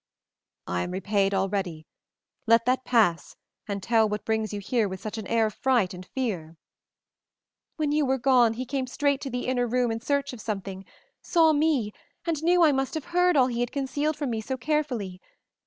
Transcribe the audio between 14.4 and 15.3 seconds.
so carefully.